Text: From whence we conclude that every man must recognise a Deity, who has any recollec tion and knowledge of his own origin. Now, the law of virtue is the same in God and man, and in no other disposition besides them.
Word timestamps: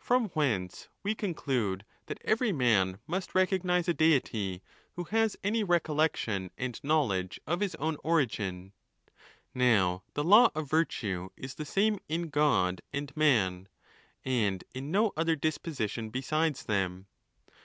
From 0.00 0.30
whence 0.30 0.88
we 1.04 1.14
conclude 1.14 1.84
that 2.06 2.20
every 2.24 2.50
man 2.50 2.98
must 3.06 3.32
recognise 3.32 3.86
a 3.86 3.94
Deity, 3.94 4.60
who 4.96 5.04
has 5.04 5.36
any 5.44 5.62
recollec 5.62 6.16
tion 6.16 6.50
and 6.58 6.82
knowledge 6.82 7.38
of 7.46 7.60
his 7.60 7.76
own 7.76 7.96
origin. 8.02 8.72
Now, 9.54 10.02
the 10.14 10.24
law 10.24 10.50
of 10.56 10.68
virtue 10.68 11.28
is 11.36 11.54
the 11.54 11.64
same 11.64 12.00
in 12.08 12.28
God 12.28 12.82
and 12.92 13.16
man, 13.16 13.68
and 14.24 14.64
in 14.74 14.90
no 14.90 15.12
other 15.16 15.36
disposition 15.36 16.10
besides 16.10 16.64
them. 16.64 17.06